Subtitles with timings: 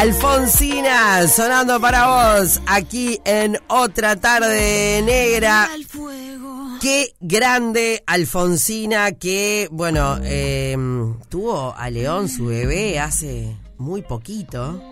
[0.00, 5.68] Alfonsina, sonando para vos, aquí en otra tarde negra.
[6.80, 14.82] Qué grande Alfonsina que, bueno, em, tuvo a León, su bebé, hace muy poquito.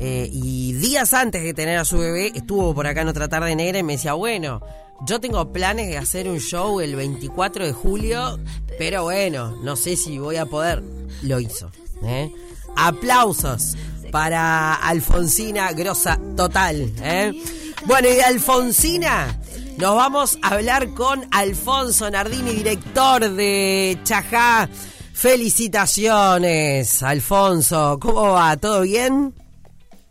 [0.00, 3.54] Eh, y días antes de tener a su bebé, estuvo por acá en otra tarde
[3.54, 4.60] negra y me decía, bueno,
[5.06, 8.40] yo tengo planes de hacer un show el 24 de julio,
[8.76, 10.82] pero bueno, no sé si voy a poder.
[11.22, 11.70] Lo hizo.
[12.02, 12.32] ¿eh?
[12.74, 13.76] Aplausos
[14.10, 16.90] para Alfonsina Grosa Total.
[17.02, 17.32] ¿eh?
[17.86, 19.38] Bueno, y de Alfonsina
[19.78, 24.68] nos vamos a hablar con Alfonso Nardini, director de Chajá.
[25.14, 27.98] Felicitaciones, Alfonso.
[28.00, 28.56] ¿Cómo va?
[28.56, 29.32] ¿Todo bien?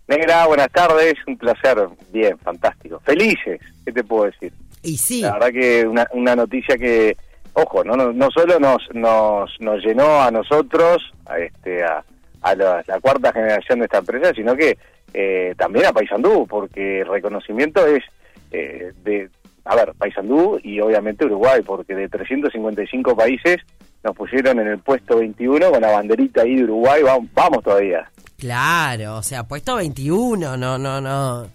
[0.08, 1.16] Negra, buenas tardes.
[1.28, 1.78] Un placer.
[2.14, 3.02] Bien, fantástico.
[3.04, 4.54] Felices, ¿qué te puedo decir?
[4.84, 5.22] Y sí.
[5.22, 7.18] La verdad que una, una noticia que,
[7.54, 12.04] ojo, no, no, no solo nos, nos, nos llenó a nosotros, a, este, a,
[12.50, 14.78] a la, cuarta generación de esta empresa, sino que
[15.14, 18.04] eh, también a Paysandú, porque el reconocimiento es
[18.52, 19.30] eh, de,
[19.66, 23.58] a ver, Paysandú y obviamente Uruguay, porque de 355 países
[24.04, 28.09] nos pusieron en el puesto 21 con la banderita ahí de Uruguay, vamos, vamos todavía.
[28.38, 31.48] Claro, o sea, puesto 21, no, no, no,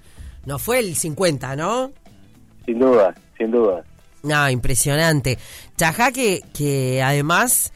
[0.44, 1.92] no fue el 50, ¿no?
[2.66, 3.84] Sin duda, sin duda.
[4.22, 5.38] No, impresionante.
[5.76, 7.72] Chajá que, que además,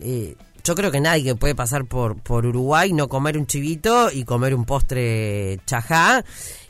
[0.00, 0.34] eh,
[0.70, 4.22] yo creo que nadie que puede pasar por, por Uruguay no comer un chivito y
[4.22, 6.24] comer un postre chajá,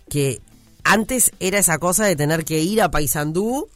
[0.08, 0.40] que
[0.84, 3.68] antes era esa cosa de tener que ir a Paysandú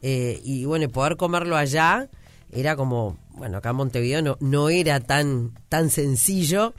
[0.00, 2.08] eh, y bueno, poder comerlo allá
[2.50, 6.72] era como, bueno, acá en Montevideo no, no era tan, tan sencillo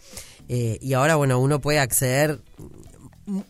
[0.50, 2.42] eh, y ahora bueno, uno puede acceder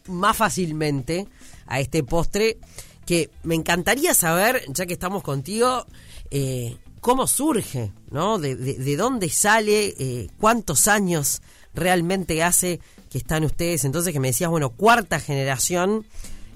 [0.07, 1.25] más fácilmente
[1.67, 2.57] a este postre
[3.05, 5.85] que me encantaría saber, ya que estamos contigo,
[6.31, 8.39] eh, cómo surge, ¿no?
[8.39, 11.41] De, de, dónde sale, eh, cuántos años
[11.73, 12.79] realmente hace
[13.09, 13.85] que están ustedes.
[13.85, 16.05] Entonces que me decías, bueno, cuarta generación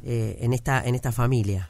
[0.06, 1.70] eh, en esta en esta familia.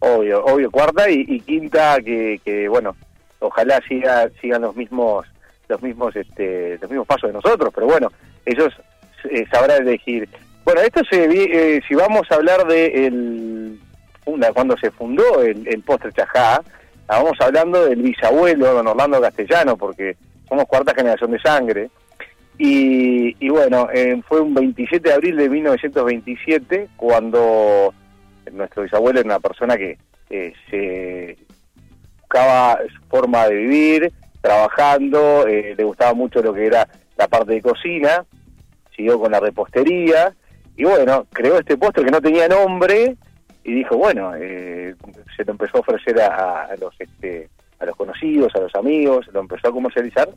[0.00, 2.94] Obvio, obvio, cuarta y, quinta que, que, bueno,
[3.38, 5.26] ojalá siga, sigan los mismos
[5.68, 8.12] los mismos este los mismos pasos de nosotros, pero bueno,
[8.44, 8.72] ellos
[9.50, 10.28] sabrán elegir
[10.64, 13.78] bueno, esto se eh, si vamos a hablar de el,
[14.54, 16.62] cuando se fundó el, el postre Chajá,
[17.04, 20.16] estábamos hablando del bisabuelo, don Orlando Castellano, porque
[20.48, 21.90] somos cuarta generación de sangre.
[22.56, 27.92] Y, y bueno, eh, fue un 27 de abril de 1927 cuando
[28.52, 29.98] nuestro bisabuelo era una persona que
[30.30, 31.36] eh, se
[32.20, 36.88] buscaba su forma de vivir, trabajando, le gustaba mucho lo que era
[37.18, 38.24] la parte de cocina,
[38.96, 40.32] siguió con la repostería
[40.76, 43.16] y bueno, creó este postre que no tenía nombre
[43.64, 44.94] y dijo, bueno, eh,
[45.36, 47.48] se lo empezó a ofrecer a, los este,
[47.78, 50.28] a los conocidos, a los amigos, lo empezó a comercializar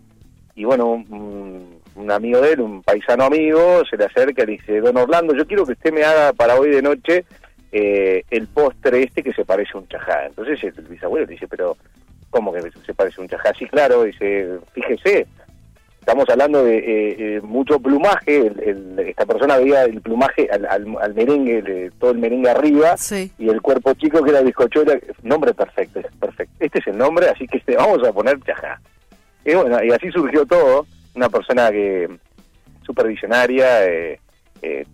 [0.58, 4.80] y bueno, un, amigo de él, un paisano amigo, se le acerca y le dice,
[4.80, 7.26] don Orlando, yo quiero que usted me haga para hoy de noche
[7.72, 10.26] eh, el postre este que se parece a un chajá.
[10.26, 11.78] Entonces el bisabuelo le dice, pero
[12.32, 13.54] ¿cómo que se parece a un chajá?
[13.54, 15.28] Sí, claro, dice, fíjese,
[16.08, 18.50] estamos hablando de eh, eh, mucho plumaje,
[19.06, 22.96] esta persona veía el plumaje al, merengue, todo el merengue arriba,
[23.38, 26.54] y el cuerpo chico que era bizcochuelo, nombre perfecto, perfecto.
[26.62, 28.80] Este es el nombre, así que este, vamos a poner chajá.
[29.44, 32.10] Y bueno, y así surgió todo, una persona que
[32.86, 34.18] supervisionaria, eh,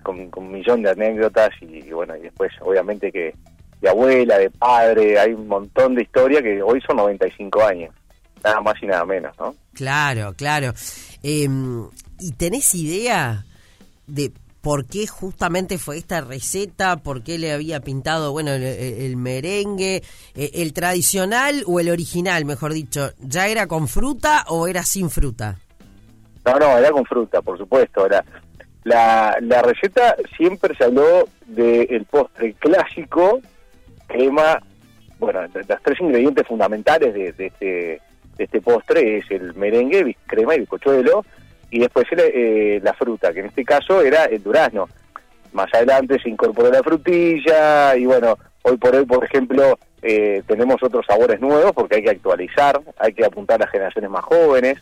[0.02, 3.36] con, un millón de anécdotas, y, bueno, y después obviamente que
[3.82, 7.94] de abuela, de padre, hay un montón de historia que hoy son 95 años
[8.44, 9.56] nada más y nada menos, ¿no?
[9.74, 10.74] Claro, claro.
[11.22, 11.88] Em,
[12.20, 13.44] ¿Y tenés idea
[14.08, 14.32] de
[14.62, 16.98] por qué justamente fue esta receta?
[16.98, 20.04] ¿Por qué le había pintado, bueno, el, merengue?
[20.36, 23.12] Eh, ¿El tradicional o el original, mejor dicho?
[23.20, 25.58] ¿Ya era con fruta o era sin fruta?
[26.46, 28.08] No, no, era con fruta, por supuesto.
[28.08, 28.24] La,
[28.84, 33.42] la, la receta siempre se habló del postre clásico,
[34.08, 34.62] crema,
[35.20, 38.02] bueno, los tres ingredientes fundamentales de, de este
[38.38, 41.24] de este postre es el merengue, crema y bizcochuelo,
[41.70, 44.88] y después eh, la fruta, que en este caso era el durazno.
[45.54, 50.82] Más adelante se incorporó la frutilla y bueno, hoy por hoy, por ejemplo, eh, tenemos
[50.84, 54.78] otros sabores nuevos porque hay que actualizar, hay que apuntar a las generaciones más jóvenes,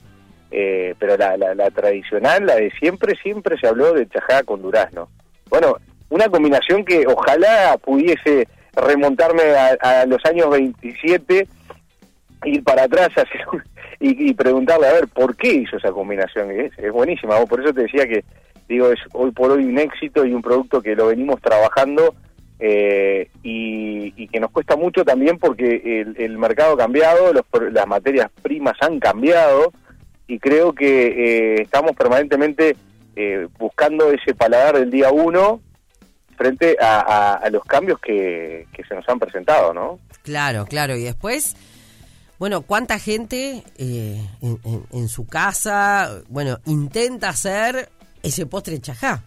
[0.52, 5.10] eh, pero la, la, tradicional, la de siempre, siempre se habló de chajá con durazno.
[5.50, 5.78] Bueno,
[6.10, 11.48] una combinación que ojalá pudiese remontarme a, a los años 27
[12.46, 13.10] ir para atrás
[14.00, 16.52] y, preguntarle a ver por qué hizo esa combinación.
[16.52, 18.24] Es, es buenísima, por eso te decía que
[18.68, 22.16] digo es hoy por hoy un éxito y un producto que lo venimos trabajando
[22.64, 28.78] eh, y, que nos cuesta mucho también porque el, mercado ha cambiado, las materias primas
[28.82, 29.74] han cambiado
[30.28, 32.78] y creo que eh, estamos permanentemente
[33.16, 35.60] eh, buscando ese paladar del día uno
[36.38, 40.00] frente a, los cambios que, se nos han presentado, ¿no?
[40.24, 40.96] Claro, claro.
[40.96, 41.56] Y después,
[42.42, 47.90] bueno, ¿cuánta gente eh, en, su casa, bueno, intenta hacer
[48.24, 49.22] ese postre chajá?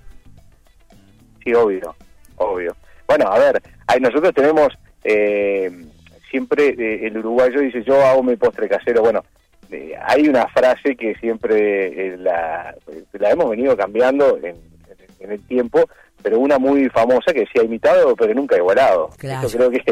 [1.44, 1.94] Sí, obvio,
[2.34, 2.74] obvio.
[3.06, 3.62] Bueno, a ver,
[4.00, 4.66] nosotros tenemos
[5.04, 5.70] eh,
[6.28, 9.02] siempre, eh, el uruguayo dice, yo hago mi postre casero.
[9.02, 9.24] Bueno,
[10.04, 12.74] hay una frase que siempre la,
[13.12, 14.56] la hemos venido cambiando en,
[15.20, 15.88] en el tiempo,
[16.20, 19.10] pero una muy famosa que decía imitado pero nunca igualado.
[19.18, 19.46] Claro.
[19.46, 19.84] Eso creo que,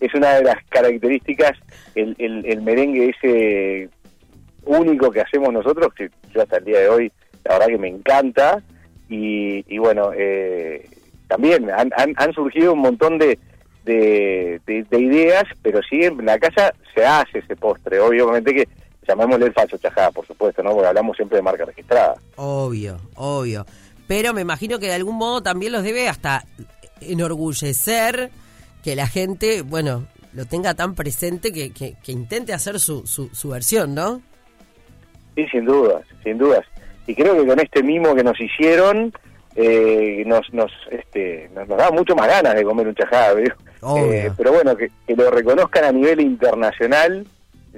[0.00, 1.52] es una de las características,
[1.94, 3.88] el, el, merengue ese
[4.64, 7.12] único que hacemos nosotros, que yo hasta el día de hoy
[7.44, 8.62] la verdad que me encanta,
[9.08, 10.86] y, bueno, eh,
[11.28, 13.38] también han, han, surgido un montón de,
[13.84, 14.60] de,
[14.90, 18.68] ideas, pero sí en la casa se hace ese postre, obviamente que
[19.06, 20.72] llamémosle el falso chajá, por supuesto, ¿no?
[20.72, 22.16] Porque hablamos siempre de marca registrada.
[22.36, 23.64] Obvio, obvio
[24.08, 26.44] pero me imagino que de algún modo también los debe hasta
[27.00, 28.30] enorgullecer
[28.82, 33.94] que la gente, bueno, lo tenga tan presente que, que, intente hacer su, su, versión,
[33.94, 34.20] ¿no?
[35.34, 36.64] Sí, sin dudas, sin dudas.
[37.06, 39.12] Y creo que con este mimo que nos hicieron,
[39.56, 44.52] eh, nos, nos, este, nos, da mucho más ganas de comer un chajá, eh, pero
[44.52, 47.26] bueno, que, lo reconozcan a nivel internacional,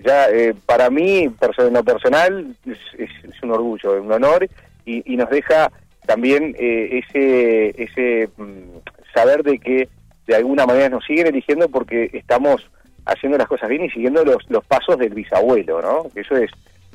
[0.05, 4.49] ya eh, para mí, en lo personal, es, es, un orgullo, un honor,
[4.85, 5.70] y, y nos deja
[6.06, 8.79] también eh, ese, ese mm,
[9.14, 9.88] saber de que
[10.31, 12.71] de alguna manera nos siguen eligiendo porque estamos
[13.05, 16.05] haciendo las cosas bien y siguiendo los, los pasos del bisabuelo, ¿no?
[16.15, 16.50] Eso es,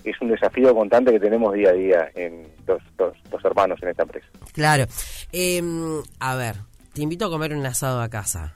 [0.05, 4.03] es un desafío constante que tenemos día a día en los, los, hermanos en esta
[4.03, 4.27] empresa.
[4.53, 4.85] Claro.
[5.33, 6.55] Em, a ver,
[6.93, 8.53] te invito a comer un asado a casa.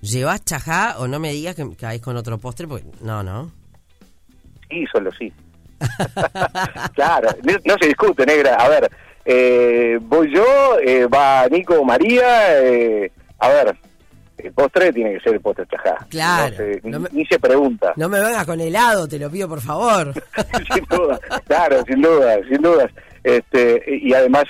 [0.00, 2.68] ¿Llevas chajá o no me digas que caes con otro postre?
[2.68, 3.50] Porque no, ¿no?
[4.70, 5.32] Sí, solo sí.
[6.94, 7.30] claro,
[7.64, 8.54] no se discute, negra.
[8.54, 8.88] A ver,
[9.24, 13.76] eh, voy yo, eh, va Nico María, eh, a ver,
[14.44, 16.06] el postre tiene que ser el postre chajá.
[16.08, 16.56] Claro.
[17.12, 17.92] ni, se pregunta.
[17.96, 20.12] No me vengas con helado, te lo pido por favor.
[20.74, 22.90] sin duda, claro, sin duda, sin dudas.
[23.22, 24.44] Este, y además,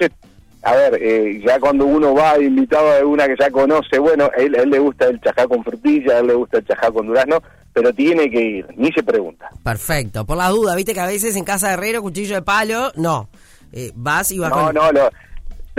[0.62, 4.40] a ver, eh, ya cuando uno va invitado a una que ya conoce, bueno, a
[4.40, 7.42] él, le gusta el chajá con frutilla, a él le gusta el chajá con durazno,
[7.72, 9.48] pero tiene que ir, ni se pregunta.
[9.62, 12.92] Perfecto, por la duda, viste que a veces en casa de herrero, cuchillo de palo,
[12.96, 13.28] no.
[13.72, 15.08] Eh, vas y vas no, No, no,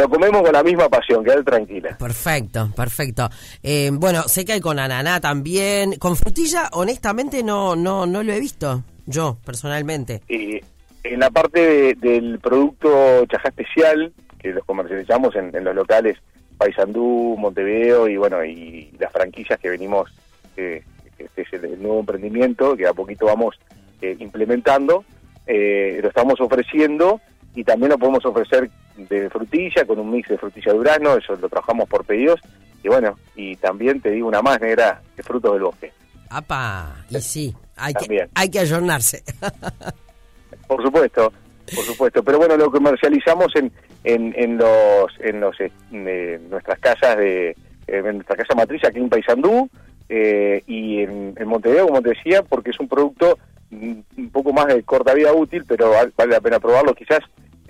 [0.01, 1.95] lo comemos con la misma pasión, quedar tranquila.
[1.97, 3.29] Perfecto, perfecto.
[3.61, 5.97] Eh, bueno, sé que hay con ananá también.
[5.97, 10.21] Con frutilla, honestamente, no, no, no lo he visto, yo, personalmente.
[10.27, 16.17] En la parte del producto chajá especial, que los comercializamos en, los locales
[16.57, 20.11] Paysandú, Montevideo y bueno, y las franquicias que venimos,
[20.57, 20.83] eh,
[21.17, 23.59] este es el, nuevo emprendimiento que a poquito vamos
[24.01, 25.05] eh, implementando,
[25.47, 27.19] lo estamos ofreciendo
[27.53, 31.49] y también lo podemos ofrecer de frutilla, con un mix de frutilla durano, eso lo
[31.49, 32.39] trabajamos por pedidos,
[32.83, 35.91] y bueno, y también te digo una más negra, de frutos del bosque.
[36.29, 36.95] ¡Apa!
[37.09, 39.23] Y sí, hay, que, hay que ayornarse.
[40.67, 41.31] por supuesto,
[41.73, 43.71] por supuesto, pero bueno, lo comercializamos en,
[44.03, 47.55] en, en los, en los, eh, nuestras casas de,
[47.87, 49.69] en nuestra casa matriz aquí en Paysandú,
[50.09, 53.37] eh, y en, en Montevideo, como te decía, porque es un producto
[53.71, 56.93] un poco más de corta vida útil, pero vale la pena probarlo.
[56.93, 57.19] Quizás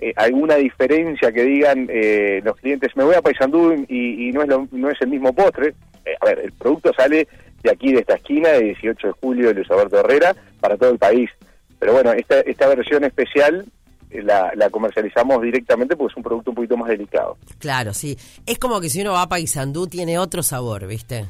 [0.02, 4.42] eh, alguna diferencia que digan eh, los clientes, me voy a Paysandú y, y no,
[4.42, 5.74] es no es el mismo postre.
[6.04, 7.28] Eh, a ver, el producto sale
[7.62, 10.90] de aquí, de esta esquina, de 18 de julio de Luis Alberto Herrera, para todo
[10.90, 11.30] el país.
[11.78, 13.64] Pero bueno, esta, esta versión especial
[14.10, 17.38] la, la, comercializamos directamente porque es un producto un poquito más delicado.
[17.60, 18.18] Claro, sí.
[18.44, 21.26] Es como que si uno va a Paysandú tiene otro sabor, ¿viste?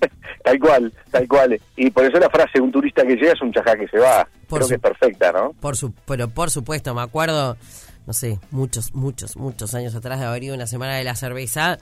[0.44, 1.60] tal cual, tal cual.
[1.76, 4.26] Y por eso la frase, un turista que llega es un chajá que se va.
[4.48, 5.52] Creo que es perfecta, ¿no?
[5.60, 7.56] Por su, pero por supuesto, me acuerdo,
[8.06, 11.78] no sé, muchos, muchos, muchos años atrás de haber ido una semana de la cerveza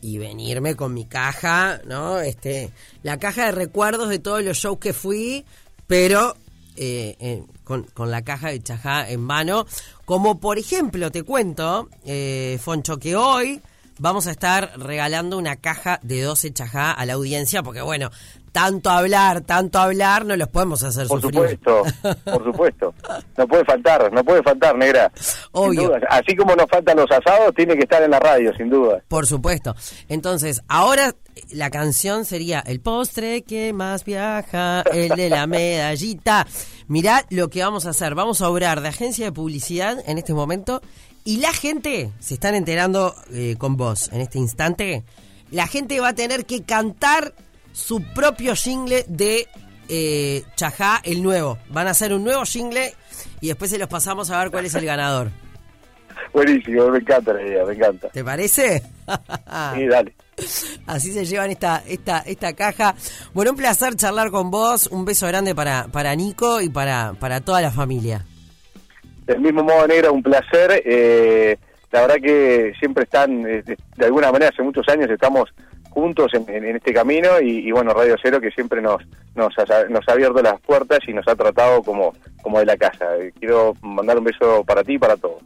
[0.00, 2.20] y venirme con mi caja, ¿no?
[2.20, 2.70] Este,
[3.02, 5.44] la caja de recuerdos de todos los shows que fui,
[5.86, 6.36] pero
[6.76, 9.66] eh, con, con, la caja de chajá en mano.
[10.04, 13.60] Como por ejemplo, te cuento, eh, Foncho, que hoy
[13.98, 18.10] vamos a estar regalando una caja de 12 chajá a la audiencia, porque bueno,
[18.52, 21.82] tanto hablar, tanto hablar, no los podemos hacer por supuesto,
[22.24, 22.94] por supuesto.
[23.36, 25.12] No puede faltar, no puede faltar, negra.
[25.52, 25.92] Obvio.
[26.08, 29.02] Así como nos faltan los asados, tiene que estar en la radio, sin duda.
[29.08, 29.74] Por supuesto.
[30.08, 31.14] Entonces, ahora
[31.50, 36.46] la canción sería El postre que más viaja, el de la medallita.
[36.88, 38.14] Mirá lo que vamos a hacer.
[38.14, 40.80] Vamos a obrar de agencia de publicidad en este momento
[41.28, 45.04] y la gente, se están enterando eh, con vos en este instante,
[45.50, 47.34] la gente va a tener que cantar
[47.70, 49.46] su propio jingle de
[49.90, 51.58] eh, Chajá, el nuevo.
[51.68, 52.94] Van a hacer un nuevo jingle
[53.42, 55.28] y después se los pasamos a ver cuál es el ganador.
[56.32, 58.08] Buenísimo, me encanta la idea, me encanta.
[58.08, 58.82] ¿Te parece?
[59.74, 60.14] sí, dale.
[60.86, 62.94] Así se llevan esta, esta, esta caja.
[63.34, 64.86] Bueno, un placer charlar con vos.
[64.86, 68.24] Un beso grande para, para Nico y para, para toda la familia.
[69.28, 70.82] Del mismo modo, Negra, un placer.
[70.86, 71.58] Eh,
[71.92, 75.50] la verdad que siempre están, eh, de alguna manera, hace muchos años estamos
[75.90, 79.02] juntos en, este camino y, bueno, Radio Cero que siempre nos,
[79.34, 82.76] nos, ha, nos ha abierto las puertas y nos ha tratado como, como de la
[82.76, 83.06] casa.
[83.38, 85.42] Quiero mandar un beso para ti y para todos.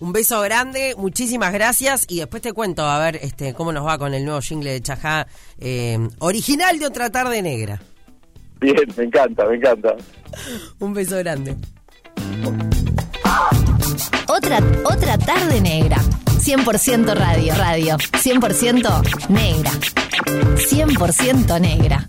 [0.00, 3.96] Un beso grande, muchísimas gracias y después te cuento a ver este cómo nos va
[3.96, 5.26] con el nuevo jingle de Chajá,
[5.58, 7.80] eh, original de Otra Tarde Negra.
[8.60, 9.94] Bien, me encanta, me encanta.
[10.80, 11.56] Un beso grande.
[14.44, 15.96] Otra, otra tarde negra.
[16.38, 17.96] 100% radio, radio.
[17.96, 19.70] 100% negra.
[20.58, 22.06] 100% negra.